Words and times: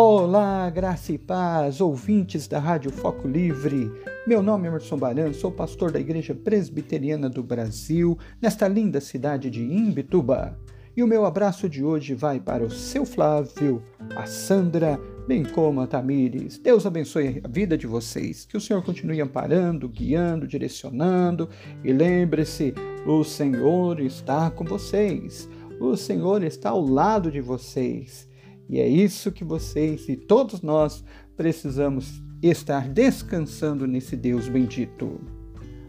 Olá, 0.00 0.70
graça 0.70 1.12
e 1.12 1.18
paz, 1.18 1.80
ouvintes 1.80 2.46
da 2.46 2.60
Rádio 2.60 2.92
Foco 2.92 3.26
Livre. 3.26 3.90
Meu 4.28 4.40
nome 4.40 4.66
é 4.66 4.68
Emerson 4.68 4.96
Baran, 4.96 5.32
sou 5.32 5.50
pastor 5.50 5.90
da 5.90 5.98
Igreja 5.98 6.36
Presbiteriana 6.36 7.28
do 7.28 7.42
Brasil, 7.42 8.16
nesta 8.40 8.68
linda 8.68 9.00
cidade 9.00 9.50
de 9.50 9.60
Imbituba. 9.60 10.56
E 10.96 11.02
o 11.02 11.06
meu 11.08 11.26
abraço 11.26 11.68
de 11.68 11.82
hoje 11.82 12.14
vai 12.14 12.38
para 12.38 12.62
o 12.62 12.70
seu 12.70 13.04
Flávio, 13.04 13.82
a 14.14 14.24
Sandra, 14.24 15.00
bem 15.26 15.42
como 15.42 15.80
a 15.80 15.86
Tamires. 15.88 16.58
Deus 16.58 16.86
abençoe 16.86 17.40
a 17.42 17.48
vida 17.48 17.76
de 17.76 17.88
vocês. 17.88 18.46
Que 18.46 18.56
o 18.56 18.60
Senhor 18.60 18.84
continue 18.84 19.20
amparando, 19.20 19.88
guiando, 19.88 20.46
direcionando. 20.46 21.48
E 21.82 21.92
lembre-se, 21.92 22.72
o 23.04 23.24
Senhor 23.24 23.98
está 23.98 24.48
com 24.48 24.62
vocês. 24.62 25.48
O 25.80 25.96
Senhor 25.96 26.44
está 26.44 26.70
ao 26.70 26.86
lado 26.86 27.32
de 27.32 27.40
vocês. 27.40 28.27
E 28.68 28.78
é 28.80 28.86
isso 28.86 29.32
que 29.32 29.44
vocês 29.44 30.08
e 30.08 30.16
todos 30.16 30.60
nós 30.60 31.02
precisamos 31.36 32.22
estar 32.42 32.88
descansando 32.88 33.86
nesse 33.86 34.14
Deus 34.14 34.48
bendito. 34.48 35.20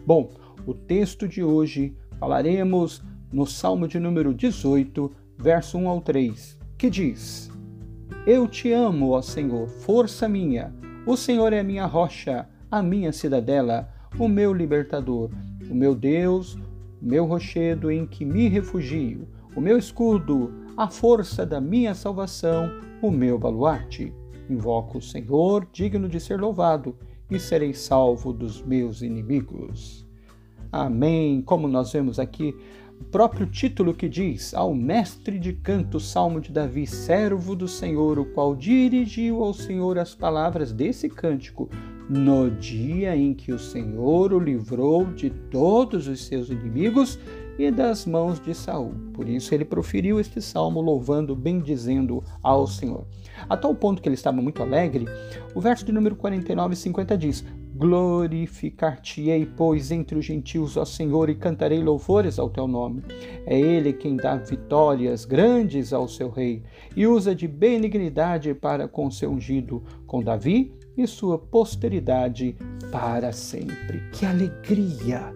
Bom, 0.06 0.30
o 0.66 0.72
texto 0.72 1.28
de 1.28 1.42
hoje 1.42 1.94
falaremos 2.18 3.02
no 3.32 3.46
Salmo 3.46 3.86
de 3.86 4.00
número 4.00 4.34
18, 4.34 5.10
verso 5.38 5.78
1 5.78 5.88
ao 5.88 6.00
3, 6.00 6.58
que 6.78 6.90
diz: 6.90 7.50
Eu 8.26 8.48
te 8.48 8.72
amo, 8.72 9.10
ó 9.10 9.22
Senhor, 9.22 9.68
força 9.68 10.28
minha. 10.28 10.74
O 11.06 11.16
Senhor 11.16 11.52
é 11.52 11.60
a 11.60 11.64
minha 11.64 11.86
rocha, 11.86 12.48
a 12.70 12.82
minha 12.82 13.12
cidadela, 13.12 13.88
o 14.18 14.28
meu 14.28 14.52
libertador, 14.52 15.30
o 15.70 15.74
meu 15.74 15.94
Deus, 15.94 16.58
meu 17.00 17.24
rochedo 17.24 17.90
em 17.90 18.06
que 18.06 18.24
me 18.24 18.48
refugio, 18.48 19.28
o 19.54 19.60
meu 19.60 19.78
escudo, 19.78 20.52
a 20.80 20.88
força 20.88 21.44
da 21.44 21.60
minha 21.60 21.94
salvação, 21.94 22.70
o 23.02 23.10
meu 23.10 23.38
baluarte. 23.38 24.14
Invoco 24.48 24.96
o 24.96 25.02
Senhor, 25.02 25.68
digno 25.70 26.08
de 26.08 26.18
ser 26.18 26.40
louvado, 26.40 26.96
e 27.30 27.38
serei 27.38 27.74
salvo 27.74 28.32
dos 28.32 28.62
meus 28.62 29.02
inimigos. 29.02 30.08
Amém. 30.72 31.42
Como 31.42 31.68
nós 31.68 31.92
vemos 31.92 32.18
aqui, 32.18 32.56
o 32.98 33.04
próprio 33.04 33.46
título 33.46 33.92
que 33.92 34.08
diz: 34.08 34.54
Ao 34.54 34.72
mestre 34.72 35.38
de 35.38 35.52
canto, 35.52 36.00
Salmo 36.00 36.40
de 36.40 36.50
Davi, 36.50 36.86
servo 36.86 37.54
do 37.54 37.68
Senhor, 37.68 38.18
o 38.18 38.24
qual 38.24 38.56
dirigiu 38.56 39.44
ao 39.44 39.52
Senhor 39.52 39.98
as 39.98 40.14
palavras 40.14 40.72
desse 40.72 41.10
cântico, 41.10 41.68
no 42.08 42.50
dia 42.50 43.14
em 43.14 43.34
que 43.34 43.52
o 43.52 43.58
Senhor 43.58 44.32
o 44.32 44.38
livrou 44.38 45.04
de 45.04 45.28
todos 45.28 46.08
os 46.08 46.24
seus 46.24 46.48
inimigos 46.48 47.18
e 47.60 47.70
das 47.70 48.06
mãos 48.06 48.40
de 48.40 48.54
Saul. 48.54 48.94
Por 49.12 49.28
isso 49.28 49.54
ele 49.54 49.64
proferiu 49.64 50.18
este 50.18 50.40
salmo 50.40 50.80
louvando, 50.80 51.36
bendizendo 51.36 52.24
ao 52.42 52.66
Senhor. 52.66 53.06
A 53.48 53.56
tal 53.56 53.74
ponto 53.74 54.00
que 54.00 54.08
ele 54.08 54.14
estava 54.14 54.40
muito 54.40 54.62
alegre, 54.62 55.06
o 55.54 55.60
verso 55.60 55.84
de 55.84 55.92
número 55.92 56.16
49 56.16 56.72
e 56.72 56.76
50 56.76 57.18
diz: 57.18 57.44
Glorificar-te-ei, 57.74 59.44
pois, 59.44 59.90
entre 59.90 60.18
os 60.18 60.24
gentios, 60.24 60.76
ó 60.76 60.84
Senhor, 60.84 61.28
e 61.28 61.34
cantarei 61.34 61.82
louvores 61.82 62.38
ao 62.38 62.48
teu 62.48 62.66
nome. 62.66 63.02
É 63.46 63.58
ele 63.58 63.92
quem 63.92 64.16
dá 64.16 64.36
vitórias 64.36 65.24
grandes 65.26 65.92
ao 65.92 66.08
seu 66.08 66.30
rei 66.30 66.62
e 66.96 67.06
usa 67.06 67.34
de 67.34 67.46
benignidade 67.46 68.54
para 68.54 68.88
com 68.88 69.10
seu 69.10 69.30
ungido, 69.30 69.82
com 70.06 70.22
Davi 70.22 70.72
e 70.96 71.06
sua 71.06 71.38
posteridade 71.38 72.56
para 72.90 73.32
sempre. 73.32 74.02
Que 74.12 74.24
alegria! 74.24 75.34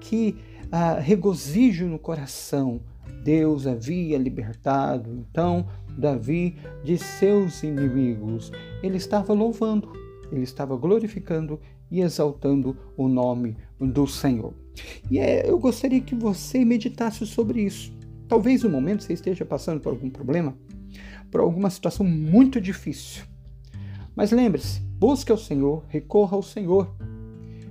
Que 0.00 0.36
ah, 0.72 0.98
regozijo 0.98 1.86
no 1.86 1.98
coração. 1.98 2.80
Deus 3.22 3.66
havia 3.66 4.18
libertado 4.18 5.10
então 5.12 5.68
Davi 5.96 6.56
de 6.82 6.96
seus 6.96 7.62
inimigos. 7.62 8.50
Ele 8.82 8.96
estava 8.96 9.34
louvando, 9.34 9.92
ele 10.32 10.42
estava 10.42 10.74
glorificando 10.76 11.60
e 11.90 12.00
exaltando 12.00 12.74
o 12.96 13.06
nome 13.06 13.56
do 13.78 14.06
Senhor. 14.06 14.54
E 15.10 15.18
é, 15.18 15.48
eu 15.48 15.58
gostaria 15.58 16.00
que 16.00 16.14
você 16.14 16.64
meditasse 16.64 17.26
sobre 17.26 17.60
isso. 17.60 17.92
Talvez 18.26 18.62
no 18.62 18.70
momento 18.70 19.02
você 19.02 19.12
esteja 19.12 19.44
passando 19.44 19.78
por 19.80 19.90
algum 19.90 20.08
problema, 20.08 20.56
por 21.30 21.42
alguma 21.42 21.68
situação 21.68 22.06
muito 22.06 22.58
difícil. 22.58 23.24
Mas 24.16 24.32
lembre-se, 24.32 24.80
busque 24.98 25.30
ao 25.30 25.36
Senhor, 25.36 25.84
recorra 25.88 26.34
ao 26.34 26.42
Senhor, 26.42 26.96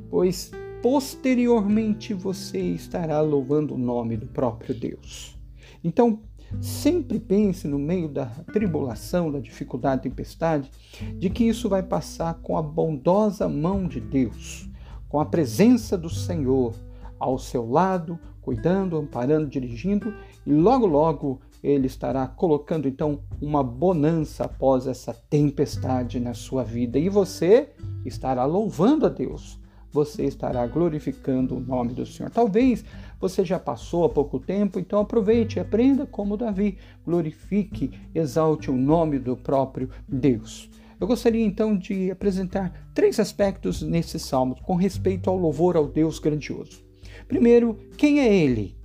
pois 0.07 0.51
posteriormente 0.81 2.13
você 2.13 2.59
estará 2.59 3.21
louvando 3.21 3.75
o 3.75 3.77
nome 3.77 4.17
do 4.17 4.25
próprio 4.25 4.73
Deus. 4.73 5.37
Então, 5.83 6.19
sempre 6.59 7.19
pense 7.19 7.67
no 7.67 7.77
meio 7.77 8.09
da 8.09 8.25
tribulação, 8.25 9.31
da 9.31 9.39
dificuldade, 9.39 10.03
tempestade, 10.03 10.71
de 11.17 11.29
que 11.29 11.43
isso 11.43 11.69
vai 11.69 11.83
passar 11.83 12.33
com 12.41 12.57
a 12.57 12.61
bondosa 12.61 13.47
mão 13.47 13.87
de 13.87 13.99
Deus, 13.99 14.69
com 15.07 15.19
a 15.19 15.25
presença 15.25 15.97
do 15.97 16.09
Senhor 16.09 16.73
ao 17.19 17.37
seu 17.37 17.69
lado, 17.69 18.19
cuidando, 18.41 18.97
amparando, 18.97 19.47
dirigindo, 19.47 20.13
e 20.45 20.51
logo 20.51 20.87
logo 20.87 21.41
ele 21.63 21.85
estará 21.85 22.25
colocando 22.25 22.87
então 22.87 23.21
uma 23.39 23.63
bonança 23.63 24.45
após 24.45 24.87
essa 24.87 25.13
tempestade 25.13 26.19
na 26.19 26.33
sua 26.33 26.63
vida 26.63 26.97
e 26.97 27.07
você 27.07 27.69
estará 28.03 28.45
louvando 28.45 29.05
a 29.05 29.09
Deus 29.09 29.60
você 29.91 30.25
estará 30.25 30.65
glorificando 30.65 31.55
o 31.55 31.59
nome 31.59 31.93
do 31.93 32.05
Senhor. 32.05 32.29
Talvez 32.29 32.83
você 33.19 33.43
já 33.43 33.59
passou 33.59 34.05
há 34.05 34.09
pouco 34.09 34.39
tempo, 34.39 34.79
então 34.79 34.99
aproveite, 34.99 35.59
aprenda 35.59 36.05
como 36.05 36.37
Davi, 36.37 36.77
glorifique, 37.05 37.91
exalte 38.15 38.71
o 38.71 38.75
nome 38.75 39.19
do 39.19 39.35
próprio 39.35 39.89
Deus. 40.07 40.69
Eu 40.99 41.07
gostaria 41.07 41.43
então 41.43 41.75
de 41.75 42.11
apresentar 42.11 42.91
três 42.93 43.19
aspectos 43.19 43.81
nesse 43.81 44.19
salmo 44.19 44.55
com 44.63 44.75
respeito 44.75 45.29
ao 45.29 45.37
louvor 45.37 45.75
ao 45.75 45.87
Deus 45.87 46.19
grandioso. 46.19 46.83
Primeiro, 47.27 47.77
quem 47.97 48.19
é 48.19 48.33
ele? 48.33 48.75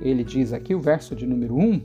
Ele 0.00 0.24
diz 0.24 0.52
aqui 0.52 0.74
o 0.74 0.80
verso 0.80 1.14
de 1.14 1.26
número 1.26 1.56
1: 1.56 1.82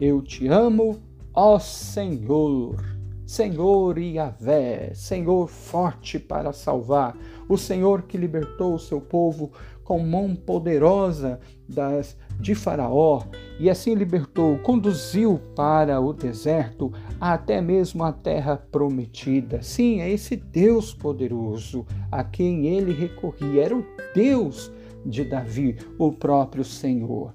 Eu 0.00 0.22
te 0.22 0.46
amo, 0.48 0.98
ó 1.34 1.58
Senhor. 1.58 2.99
Senhor 3.30 3.96
Yahvé, 3.96 4.90
Senhor 4.92 5.46
forte 5.46 6.18
para 6.18 6.52
salvar, 6.52 7.16
o 7.48 7.56
Senhor 7.56 8.02
que 8.02 8.18
libertou 8.18 8.74
o 8.74 8.78
seu 8.78 9.00
povo 9.00 9.52
com 9.84 10.00
mão 10.00 10.34
poderosa 10.34 11.38
das, 11.68 12.18
de 12.40 12.56
Faraó 12.56 13.22
e 13.60 13.70
assim 13.70 13.94
libertou, 13.94 14.58
conduziu 14.58 15.40
para 15.54 16.00
o 16.00 16.12
deserto, 16.12 16.92
até 17.20 17.60
mesmo 17.60 18.02
a 18.02 18.12
terra 18.12 18.56
prometida. 18.56 19.62
Sim, 19.62 20.00
é 20.00 20.10
esse 20.10 20.34
Deus 20.34 20.92
poderoso 20.92 21.86
a 22.10 22.24
quem 22.24 22.66
ele 22.66 22.92
recorria, 22.92 23.62
era 23.62 23.76
o 23.76 23.86
Deus 24.12 24.72
de 25.06 25.22
Davi, 25.22 25.78
o 25.96 26.10
próprio 26.10 26.64
Senhor. 26.64 27.32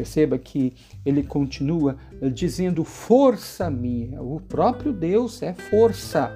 Perceba 0.00 0.38
que 0.38 0.72
ele 1.04 1.22
continua 1.22 1.98
dizendo 2.32 2.84
força 2.84 3.68
minha. 3.68 4.22
O 4.22 4.40
próprio 4.40 4.94
Deus 4.94 5.42
é 5.42 5.52
força. 5.52 6.32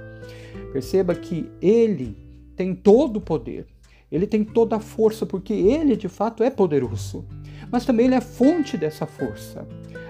Perceba 0.70 1.14
que 1.14 1.50
ele 1.62 2.14
tem 2.54 2.74
todo 2.74 3.16
o 3.16 3.20
poder. 3.22 3.66
Ele 4.12 4.26
tem 4.26 4.44
toda 4.44 4.76
a 4.76 4.80
força 4.80 5.24
porque 5.24 5.54
ele 5.54 5.96
de 5.96 6.10
fato 6.10 6.44
é 6.44 6.50
poderoso. 6.50 7.24
Mas 7.72 7.86
também 7.86 8.04
ele 8.04 8.16
é 8.16 8.20
fonte 8.20 8.76
dessa 8.76 9.06
força. 9.06 9.66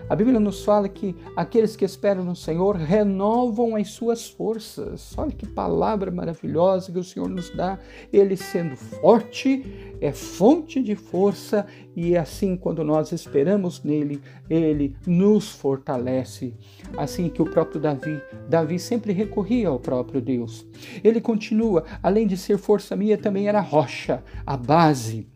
A 0.07 0.15
Bíblia 0.15 0.39
nos 0.39 0.63
fala 0.63 0.87
que 0.87 1.17
aqueles 1.35 1.75
que 1.75 1.85
esperam 1.85 2.23
no 2.23 2.37
Senhor 2.37 2.77
renovam 2.77 3.75
as 3.75 3.89
suas 3.89 4.29
forças. 4.29 5.17
Olha 5.17 5.33
que 5.33 5.47
palavra 5.47 6.11
maravilhosa 6.11 6.93
que 6.93 6.99
o 6.99 7.05
Senhor 7.05 7.27
nos 7.27 7.49
dá. 7.49 7.79
Ele 8.13 8.37
sendo 8.37 8.77
forte, 8.77 9.65
é 10.03 10.13
fonte 10.13 10.83
de 10.83 10.95
força 10.95 11.67
e 11.97 12.19
assim 12.19 12.55
quando 12.55 12.85
nós 12.85 13.13
esperamos 13.13 13.83
nele, 13.83 14.21
ele 14.51 14.95
nos 15.07 15.51
fortalece. 15.51 16.55
Assim 16.99 17.31
que 17.31 17.41
o 17.41 17.47
próprio 17.47 17.81
Davi, 17.81 18.21
Davi 18.47 18.79
sempre 18.79 19.15
recorria 19.15 19.69
ao 19.69 19.81
próprio 19.81 20.21
Deus. 20.21 20.67
Ele 21.03 21.21
continua, 21.21 21.83
além 22.03 22.27
de 22.27 22.37
ser 22.37 22.59
força 22.59 22.95
minha, 22.95 23.17
também 23.17 23.49
era 23.49 23.61
rocha, 23.63 24.23
a 24.45 24.55
base, 24.55 25.27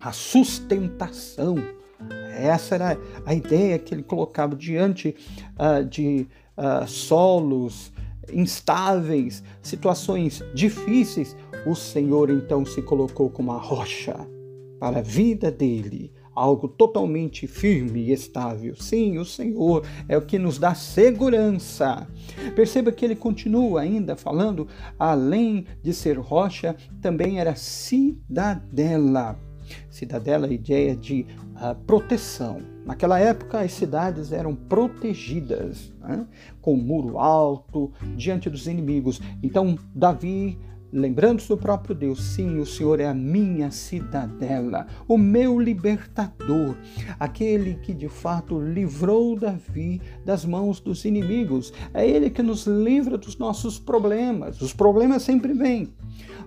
a 0.00 0.12
sustentação 0.12 1.77
essa 2.38 2.74
era 2.74 2.98
a 3.26 3.34
ideia 3.34 3.78
que 3.78 3.94
ele 3.94 4.02
colocava 4.02 4.54
diante 4.54 5.14
uh, 5.58 5.84
de 5.84 6.26
uh, 6.56 6.86
solos 6.86 7.92
instáveis, 8.32 9.42
situações 9.62 10.42
difíceis. 10.54 11.36
O 11.66 11.74
Senhor 11.74 12.30
então 12.30 12.64
se 12.64 12.82
colocou 12.82 13.30
como 13.30 13.52
a 13.52 13.58
rocha 13.58 14.16
para 14.78 15.00
a 15.00 15.02
vida 15.02 15.50
dele, 15.50 16.12
algo 16.34 16.68
totalmente 16.68 17.46
firme 17.46 18.00
e 18.00 18.12
estável. 18.12 18.76
Sim, 18.76 19.18
o 19.18 19.24
Senhor 19.24 19.84
é 20.08 20.16
o 20.16 20.22
que 20.22 20.38
nos 20.38 20.58
dá 20.58 20.74
segurança. 20.74 22.06
Perceba 22.54 22.92
que 22.92 23.04
ele 23.04 23.16
continua 23.16 23.80
ainda 23.80 24.14
falando, 24.14 24.68
além 24.98 25.66
de 25.82 25.92
ser 25.92 26.16
rocha, 26.16 26.76
também 27.02 27.40
era 27.40 27.56
cidadela. 27.56 29.38
Cidadela, 29.90 30.46
a 30.46 30.52
ideia 30.52 30.96
de 30.96 31.26
a 31.60 31.74
proteção. 31.74 32.60
Naquela 32.84 33.18
época, 33.18 33.60
as 33.60 33.72
cidades 33.72 34.32
eram 34.32 34.54
protegidas, 34.54 35.92
né? 36.00 36.26
com 36.60 36.76
muro 36.76 37.18
alto, 37.18 37.92
diante 38.16 38.48
dos 38.48 38.66
inimigos. 38.66 39.20
Então, 39.42 39.78
Davi 39.94 40.58
Lembrando-se 40.90 41.48
do 41.48 41.56
próprio 41.56 41.94
Deus, 41.94 42.22
sim, 42.22 42.58
o 42.58 42.64
Senhor 42.64 42.98
é 42.98 43.06
a 43.06 43.12
minha 43.12 43.70
cidadela, 43.70 44.86
o 45.06 45.18
meu 45.18 45.60
libertador, 45.60 46.74
aquele 47.20 47.74
que 47.74 47.92
de 47.92 48.08
fato 48.08 48.58
livrou 48.58 49.38
Davi 49.38 50.00
das 50.24 50.46
mãos 50.46 50.80
dos 50.80 51.04
inimigos. 51.04 51.74
É 51.92 52.08
ele 52.08 52.30
que 52.30 52.42
nos 52.42 52.66
livra 52.66 53.18
dos 53.18 53.36
nossos 53.36 53.78
problemas. 53.78 54.62
Os 54.62 54.72
problemas 54.72 55.22
sempre 55.22 55.52
vêm, 55.52 55.92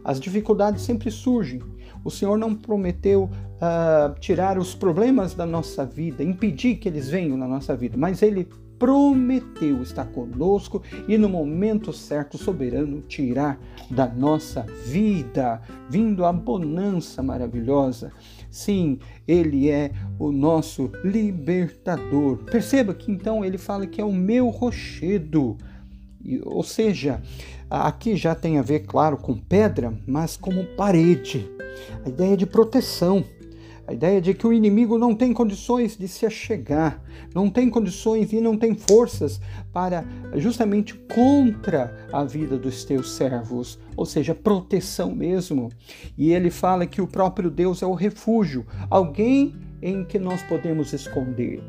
as 0.04 0.20
dificuldades 0.20 0.82
sempre 0.82 1.12
surgem. 1.12 1.62
O 2.04 2.10
Senhor 2.10 2.38
não 2.38 2.56
prometeu 2.56 3.24
uh, 3.26 4.20
tirar 4.20 4.58
os 4.58 4.74
problemas 4.74 5.34
da 5.34 5.46
nossa 5.46 5.86
vida, 5.86 6.24
impedir 6.24 6.76
que 6.76 6.88
eles 6.90 7.10
venham 7.10 7.38
na 7.38 7.48
nossa 7.48 7.76
vida, 7.76 7.98
mas 7.98 8.22
ele 8.22 8.48
prometeu 8.82 9.84
estar 9.84 10.06
conosco 10.06 10.82
e 11.08 11.16
no 11.16 11.30
momento 11.30 11.94
certo, 11.94 12.36
soberano, 12.36 13.04
tirar 13.04 13.60
da 13.92 14.08
nossa 14.08 14.66
vida, 14.88 15.62
vindo 15.88 16.26
a 16.26 16.34
bonança 16.34 17.22
maravilhosa. 17.22 18.12
Sim, 18.50 18.98
ele 19.28 19.70
é 19.70 19.92
o 20.18 20.32
nosso 20.32 20.92
libertador. 21.04 22.38
Perceba 22.46 22.96
que 22.96 23.12
então 23.12 23.46
ele 23.46 23.60
fala 23.60 23.86
que 23.86 24.02
é 24.02 24.04
o 24.04 24.12
meu 24.12 24.50
rochedo. 24.50 25.58
Ou 26.44 26.64
seja, 26.64 27.22
aqui 27.70 28.16
já 28.16 28.36
tem 28.36 28.58
a 28.58 28.62
ver, 28.62 28.82
claro, 28.82 29.18
com 29.18 29.36
pedra, 29.36 29.94
mas 30.08 30.38
como 30.38 30.66
parede. 30.76 31.50
A 32.06 32.10
ideia 32.10 32.36
de 32.36 32.46
proteção. 32.46 33.24
A 33.88 33.94
ideia 33.94 34.22
de 34.22 34.34
que 34.34 34.48
o 34.48 34.54
inimigo 34.54 34.98
não 34.98 35.14
tem 35.14 35.34
condições 35.34 35.98
de 35.98 36.08
se 36.08 36.26
achegar, 36.26 37.04
não 37.36 37.50
tem 37.50 37.70
condições 37.70 38.32
e 38.32 38.40
não 38.40 38.56
tem 38.56 38.74
forças 38.74 39.42
para 39.74 40.06
justamente 40.36 40.94
contra 40.94 42.08
a 42.14 42.24
vida 42.24 42.58
dos 42.58 42.86
teus 42.86 43.12
servos, 43.12 43.78
ou 43.98 44.06
seja, 44.06 44.34
proteção 44.34 45.14
mesmo. 45.14 45.70
E 46.18 46.32
ele 46.32 46.50
fala 46.50 46.86
que 46.86 47.02
o 47.02 47.08
próprio 47.08 47.50
Deus 47.50 47.82
é 47.82 47.86
o 47.86 47.94
refúgio, 47.94 48.66
alguém 48.90 49.56
em 49.82 50.06
que 50.06 50.20
nós 50.20 50.42
podemos 50.44 50.94
esconder. 50.94 51.62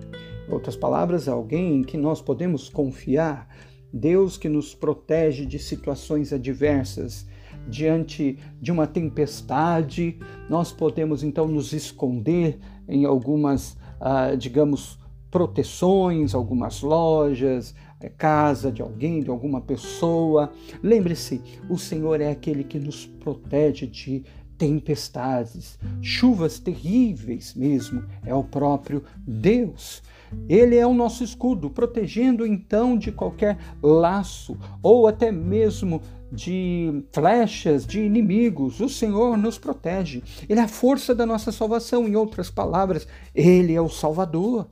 Em 0.48 0.52
outras 0.52 0.76
palavras, 0.76 1.26
alguém 1.26 1.78
em 1.78 1.82
que 1.82 1.96
nós 1.96 2.20
podemos 2.20 2.68
confiar. 2.68 3.48
Deus 3.92 4.36
que 4.36 4.48
nos 4.48 4.74
protege 4.74 5.44
de 5.44 5.58
situações 5.58 6.32
adversas 6.32 7.26
diante 7.68 8.38
de 8.60 8.72
uma 8.72 8.86
tempestade, 8.86 10.18
nós 10.48 10.72
podemos 10.72 11.22
então 11.22 11.46
nos 11.46 11.72
esconder 11.72 12.58
em 12.88 13.04
algumas, 13.04 13.76
ah, 14.00 14.34
digamos, 14.34 14.98
proteções, 15.30 16.34
algumas 16.34 16.82
lojas, 16.82 17.74
é, 18.00 18.08
casa 18.08 18.70
de 18.70 18.82
alguém, 18.82 19.20
de 19.20 19.30
alguma 19.30 19.60
pessoa. 19.60 20.52
Lembre-se, 20.82 21.40
o 21.70 21.78
Senhor 21.78 22.20
é 22.20 22.30
aquele 22.30 22.64
que 22.64 22.78
nos 22.78 23.06
protege 23.06 23.86
de 23.86 24.24
tempestades, 24.62 25.76
chuvas 26.00 26.60
terríveis 26.60 27.52
mesmo, 27.52 28.04
é 28.24 28.32
o 28.32 28.44
próprio 28.44 29.02
Deus. 29.18 30.00
Ele 30.48 30.76
é 30.76 30.86
o 30.86 30.94
nosso 30.94 31.24
escudo, 31.24 31.68
protegendo 31.68 32.46
então 32.46 32.96
de 32.96 33.10
qualquer 33.10 33.58
laço 33.82 34.56
ou 34.80 35.08
até 35.08 35.32
mesmo 35.32 36.00
de 36.30 37.04
flechas 37.10 37.84
de 37.84 38.02
inimigos. 38.02 38.78
O 38.78 38.88
Senhor 38.88 39.36
nos 39.36 39.58
protege. 39.58 40.22
Ele 40.48 40.60
é 40.60 40.62
a 40.62 40.68
força 40.68 41.12
da 41.12 41.26
nossa 41.26 41.50
salvação. 41.50 42.06
Em 42.06 42.14
outras 42.14 42.48
palavras, 42.48 43.08
Ele 43.34 43.74
é 43.74 43.80
o 43.80 43.88
Salvador. 43.88 44.68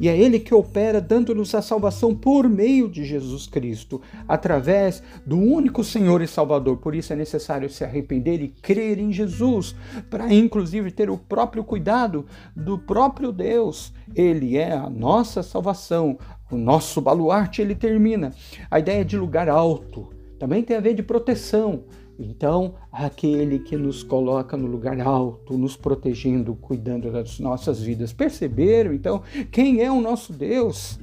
E 0.00 0.08
é 0.08 0.16
Ele 0.16 0.38
que 0.38 0.54
opera 0.54 1.00
dando-nos 1.00 1.54
a 1.54 1.62
salvação 1.62 2.14
por 2.14 2.48
meio 2.48 2.88
de 2.88 3.04
Jesus 3.04 3.46
Cristo, 3.46 4.00
através 4.26 5.02
do 5.26 5.38
único 5.38 5.84
Senhor 5.84 6.22
e 6.22 6.26
Salvador. 6.26 6.78
Por 6.78 6.94
isso 6.94 7.12
é 7.12 7.16
necessário 7.16 7.68
se 7.68 7.84
arrepender 7.84 8.40
e 8.42 8.48
crer 8.48 8.98
em 8.98 9.12
Jesus, 9.12 9.74
para 10.08 10.32
inclusive 10.32 10.90
ter 10.90 11.10
o 11.10 11.18
próprio 11.18 11.64
cuidado 11.64 12.26
do 12.54 12.78
próprio 12.78 13.32
Deus. 13.32 13.92
Ele 14.14 14.56
é 14.56 14.72
a 14.72 14.88
nossa 14.88 15.42
salvação, 15.42 16.18
o 16.50 16.56
nosso 16.56 17.00
baluarte. 17.00 17.62
Ele 17.62 17.74
termina. 17.74 18.32
A 18.70 18.78
ideia 18.78 19.04
de 19.04 19.16
lugar 19.16 19.48
alto 19.48 20.10
também 20.38 20.62
tem 20.62 20.76
a 20.76 20.80
ver 20.80 20.94
de 20.94 21.02
proteção. 21.02 21.84
Então, 22.22 22.74
aquele 22.92 23.58
que 23.58 23.76
nos 23.76 24.02
coloca 24.02 24.54
no 24.54 24.66
lugar 24.66 25.00
alto, 25.00 25.56
nos 25.56 25.74
protegendo, 25.74 26.54
cuidando 26.54 27.10
das 27.10 27.38
nossas 27.38 27.80
vidas. 27.80 28.12
Perceberam, 28.12 28.92
então, 28.92 29.22
quem 29.50 29.80
é 29.80 29.90
o 29.90 30.02
nosso 30.02 30.32
Deus? 30.32 31.00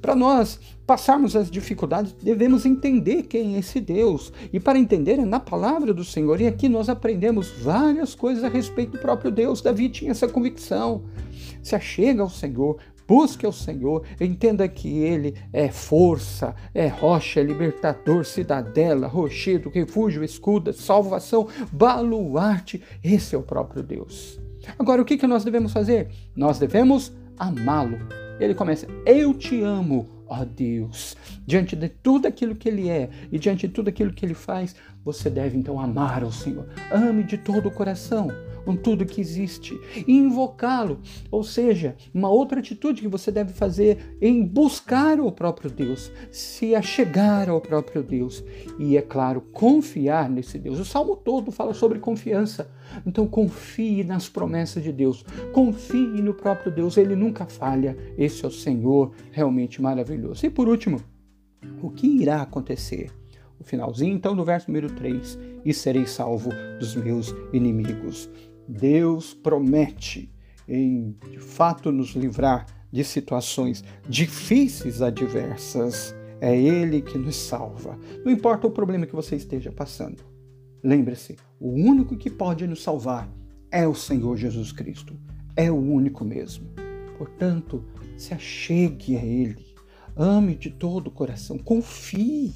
Para 0.00 0.16
nós 0.16 0.58
passarmos 0.86 1.36
as 1.36 1.50
dificuldades, 1.50 2.14
devemos 2.22 2.64
entender 2.64 3.24
quem 3.24 3.56
é 3.56 3.58
esse 3.58 3.78
Deus. 3.78 4.32
E 4.50 4.58
para 4.58 4.78
entender 4.78 5.18
é 5.18 5.24
na 5.24 5.38
palavra 5.38 5.92
do 5.92 6.02
Senhor. 6.02 6.40
E 6.40 6.46
aqui 6.46 6.66
nós 6.66 6.88
aprendemos 6.88 7.50
várias 7.60 8.14
coisas 8.14 8.42
a 8.42 8.48
respeito 8.48 8.92
do 8.92 8.98
próprio 8.98 9.30
Deus. 9.30 9.60
Davi 9.60 9.90
tinha 9.90 10.12
essa 10.12 10.26
convicção. 10.26 11.02
Se 11.62 11.76
achega 11.76 12.22
ao 12.22 12.30
Senhor, 12.30 12.78
Busque 13.08 13.46
ao 13.46 13.52
Senhor, 13.52 14.04
entenda 14.20 14.68
que 14.68 14.98
Ele 14.98 15.34
é 15.50 15.70
força, 15.70 16.54
é 16.74 16.88
rocha, 16.88 17.40
é 17.40 17.42
libertador, 17.42 18.22
cidadela, 18.22 19.06
rochedo, 19.06 19.70
refúgio, 19.70 20.22
escudo, 20.22 20.74
salvação, 20.74 21.48
baluarte. 21.72 22.82
Esse 23.02 23.34
é 23.34 23.38
o 23.38 23.42
próprio 23.42 23.82
Deus. 23.82 24.38
Agora, 24.78 25.00
o 25.00 25.06
que, 25.06 25.16
que 25.16 25.26
nós 25.26 25.42
devemos 25.42 25.72
fazer? 25.72 26.10
Nós 26.36 26.58
devemos 26.58 27.10
amá-lo. 27.38 27.98
Ele 28.38 28.54
começa: 28.54 28.86
Eu 29.06 29.32
te 29.32 29.62
amo, 29.62 30.06
ó 30.26 30.44
Deus. 30.44 31.16
Diante 31.46 31.74
de 31.74 31.88
tudo 31.88 32.28
aquilo 32.28 32.54
que 32.54 32.68
Ele 32.68 32.90
é 32.90 33.08
e 33.32 33.38
diante 33.38 33.66
de 33.66 33.72
tudo 33.72 33.88
aquilo 33.88 34.12
que 34.12 34.26
Ele 34.26 34.34
faz, 34.34 34.76
você 35.02 35.30
deve 35.30 35.56
então 35.56 35.80
amar 35.80 36.22
ao 36.22 36.30
Senhor. 36.30 36.68
Ame 36.92 37.22
de 37.22 37.38
todo 37.38 37.68
o 37.68 37.72
coração 37.72 38.28
com 38.68 38.76
tudo 38.76 39.06
que 39.06 39.18
existe 39.18 39.80
e 40.06 40.12
invocá-lo. 40.12 41.00
Ou 41.30 41.42
seja, 41.42 41.96
uma 42.12 42.28
outra 42.28 42.60
atitude 42.60 43.00
que 43.00 43.08
você 43.08 43.32
deve 43.32 43.54
fazer 43.54 44.18
em 44.20 44.44
buscar 44.44 45.18
o 45.18 45.32
próprio 45.32 45.70
Deus, 45.70 46.12
se 46.30 46.74
achegar 46.74 47.48
ao 47.48 47.62
próprio 47.62 48.02
Deus 48.02 48.44
e, 48.78 48.94
é 48.94 49.00
claro, 49.00 49.40
confiar 49.40 50.28
nesse 50.28 50.58
Deus. 50.58 50.78
O 50.78 50.84
salmo 50.84 51.16
todo 51.16 51.50
fala 51.50 51.72
sobre 51.72 51.98
confiança. 51.98 52.70
Então, 53.06 53.26
confie 53.26 54.04
nas 54.04 54.28
promessas 54.28 54.82
de 54.82 54.92
Deus, 54.92 55.24
confie 55.54 56.20
no 56.20 56.34
próprio 56.34 56.70
Deus, 56.70 56.98
ele 56.98 57.16
nunca 57.16 57.46
falha. 57.46 57.96
Esse 58.18 58.44
é 58.44 58.48
o 58.48 58.50
Senhor 58.50 59.12
realmente 59.32 59.80
maravilhoso. 59.80 60.44
E 60.44 60.50
por 60.50 60.68
último, 60.68 61.00
o 61.82 61.88
que 61.88 62.06
irá 62.06 62.42
acontecer? 62.42 63.10
O 63.60 63.64
finalzinho, 63.64 64.14
então, 64.14 64.36
do 64.36 64.44
verso 64.44 64.68
número 64.68 64.88
3: 64.94 65.38
E 65.64 65.74
serei 65.74 66.06
salvo 66.06 66.50
dos 66.78 66.94
meus 66.94 67.34
inimigos. 67.52 68.30
Deus 68.68 69.32
promete 69.32 70.30
em 70.68 71.16
de 71.30 71.38
fato 71.38 71.90
nos 71.90 72.10
livrar 72.10 72.66
de 72.92 73.02
situações 73.02 73.82
difíceis, 74.08 75.00
adversas. 75.00 76.14
É 76.40 76.56
Ele 76.56 77.02
que 77.02 77.18
nos 77.18 77.34
salva. 77.34 77.98
Não 78.24 78.30
importa 78.30 78.66
o 78.66 78.70
problema 78.70 79.06
que 79.06 79.14
você 79.14 79.34
esteja 79.34 79.72
passando. 79.72 80.22
Lembre-se, 80.84 81.36
o 81.58 81.70
único 81.70 82.16
que 82.16 82.30
pode 82.30 82.66
nos 82.66 82.82
salvar 82.82 83.28
é 83.72 83.88
o 83.88 83.94
Senhor 83.94 84.36
Jesus 84.36 84.70
Cristo. 84.70 85.18
É 85.56 85.70
o 85.70 85.76
único 85.76 86.24
mesmo. 86.24 86.68
Portanto, 87.16 87.84
se 88.16 88.32
achegue 88.32 89.16
a 89.16 89.24
Ele. 89.24 89.66
Ame 90.14 90.54
de 90.54 90.70
todo 90.70 91.08
o 91.08 91.12
coração. 91.12 91.58
Confie. 91.58 92.54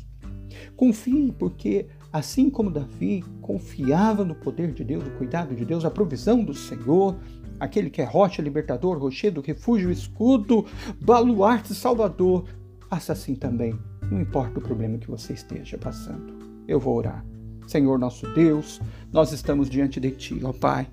Confie, 0.77 1.33
porque 1.33 1.87
Assim 2.13 2.51
como 2.51 2.71
Davi 2.71 3.25
confiava 3.41 4.25
no 4.25 4.35
poder 4.35 4.73
de 4.73 4.85
Deus, 4.85 5.05
no 5.05 5.11
cuidado 5.13 5.55
de 5.55 5.65
Deus, 5.65 5.85
a 5.85 5.91
provisão 5.91 6.45
do 6.45 6.53
Senhor, 6.53 7.17
aquele 7.59 7.89
que 7.89 8.03
é 8.03 8.05
rocha, 8.05 8.43
libertador, 8.43 8.99
rochedo, 8.99 9.41
refúgio, 9.41 9.91
escudo, 9.91 10.67
baluarte, 11.01 11.75
salvador, 11.75 12.45
faça 12.91 13.13
assim 13.13 13.35
também, 13.35 13.79
não 14.11 14.21
importa 14.21 14.59
o 14.59 14.63
problema 14.63 14.99
que 14.99 15.11
você 15.11 15.33
esteja 15.33 15.79
passando. 15.79 16.35
Eu 16.69 16.79
vou 16.79 16.97
orar. 16.97 17.25
Senhor 17.67 17.99
nosso 17.99 18.27
Deus, 18.35 18.81
nós 19.11 19.33
estamos 19.33 19.71
diante 19.71 19.99
de 19.99 20.11
Ti, 20.11 20.41
ó 20.45 20.53
Pai 20.53 20.87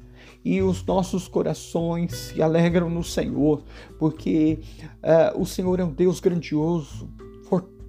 e 0.44 0.62
os 0.62 0.86
nossos 0.86 1.28
corações 1.28 2.16
se 2.16 2.42
alegram 2.42 2.90
no 2.90 3.04
Senhor, 3.04 3.64
porque 3.98 4.60
uh, 5.04 5.40
o 5.40 5.46
Senhor 5.46 5.80
é 5.80 5.84
um 5.84 5.92
Deus 5.92 6.20
grandioso, 6.20 7.10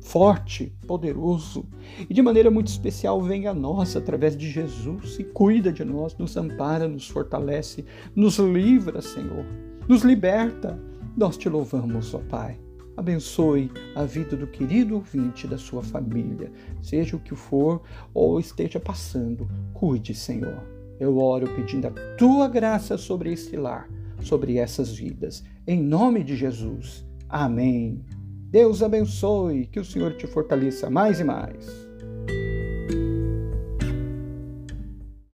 forte, 0.00 0.72
poderoso 0.86 1.64
e 2.08 2.14
de 2.14 2.22
maneira 2.22 2.50
muito 2.50 2.68
especial 2.68 3.20
vem 3.20 3.46
a 3.46 3.54
nós 3.54 3.96
através 3.96 4.36
de 4.36 4.50
Jesus 4.50 5.18
e 5.18 5.24
cuida 5.24 5.72
de 5.72 5.84
nós, 5.84 6.16
nos 6.16 6.36
ampara, 6.36 6.88
nos 6.88 7.08
fortalece, 7.08 7.84
nos 8.14 8.38
livra, 8.38 9.02
Senhor, 9.02 9.44
nos 9.88 10.02
liberta. 10.02 10.78
Nós 11.16 11.36
te 11.36 11.48
louvamos, 11.48 12.14
ó 12.14 12.18
Pai. 12.18 12.58
Abençoe 12.96 13.70
a 13.94 14.04
vida 14.04 14.36
do 14.36 14.46
querido 14.46 14.96
ouvinte 14.96 15.46
da 15.46 15.56
sua 15.56 15.82
família, 15.82 16.52
seja 16.82 17.16
o 17.16 17.20
que 17.20 17.34
for 17.34 17.82
ou 18.12 18.38
esteja 18.38 18.78
passando. 18.78 19.48
Cuide, 19.72 20.14
Senhor. 20.14 20.62
Eu 20.98 21.16
oro 21.18 21.48
pedindo 21.54 21.86
a 21.86 21.90
tua 22.18 22.46
graça 22.46 22.98
sobre 22.98 23.32
este 23.32 23.56
lar, 23.56 23.88
sobre 24.22 24.58
essas 24.58 24.94
vidas. 24.94 25.42
Em 25.66 25.82
nome 25.82 26.22
de 26.22 26.36
Jesus. 26.36 27.06
Amém. 27.26 28.04
Deus 28.50 28.82
abençoe, 28.82 29.66
que 29.66 29.78
o 29.78 29.84
Senhor 29.84 30.16
te 30.16 30.26
fortaleça 30.26 30.90
mais 30.90 31.20
e 31.20 31.24
mais. 31.24 31.89